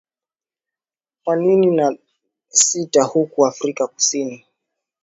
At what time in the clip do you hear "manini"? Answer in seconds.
1.25-1.71